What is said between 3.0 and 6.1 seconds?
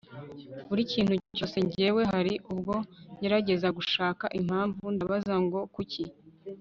ngerageza gushaka impamvu, ndabaza ngo kuki